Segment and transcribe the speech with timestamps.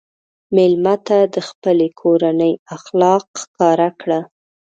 [0.55, 4.19] مېلمه ته د خپلې کورنۍ اخلاق ښکاره کړه.